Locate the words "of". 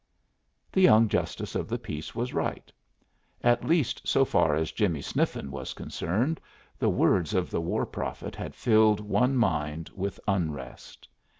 1.53-1.67, 7.35-7.51